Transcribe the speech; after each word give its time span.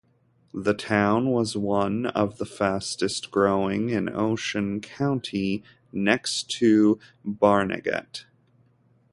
The 0.55 0.73
town 0.73 1.27
was 1.29 1.55
one 1.55 2.07
of 2.07 2.39
the 2.39 2.45
fastest-growing 2.47 3.89
in 3.91 4.09
Ocean 4.09 4.79
County, 4.81 5.61
next 5.91 6.49
to 6.57 6.97
Barnegat. 7.23 8.25